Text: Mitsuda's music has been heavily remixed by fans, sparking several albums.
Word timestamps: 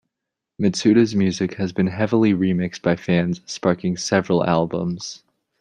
Mitsuda's 0.59 1.13
music 1.13 1.53
has 1.57 1.71
been 1.73 1.85
heavily 1.85 2.33
remixed 2.33 2.81
by 2.81 2.95
fans, 2.95 3.41
sparking 3.45 3.97
several 3.97 4.43
albums. 4.43 5.21